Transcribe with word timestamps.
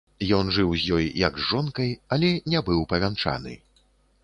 Ён 0.37 0.47
жыў 0.55 0.71
з 0.83 0.95
ёй 0.95 1.05
як 1.27 1.37
з 1.41 1.45
жонкай, 1.51 1.93
але 2.17 2.33
не 2.55 2.65
быў 2.73 2.81
павянчаны. 2.95 3.53